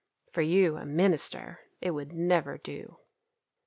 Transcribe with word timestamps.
For 0.31 0.41
you, 0.41 0.77
a 0.77 0.85
minister, 0.87 1.59
it 1.79 1.91
would 1.91 2.11
never 2.11 2.57
do." 2.57 2.97